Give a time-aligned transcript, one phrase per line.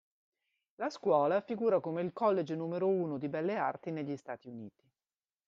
[0.79, 4.83] La scuola figura come il college numero uno di belle arti negli Stati Uniti.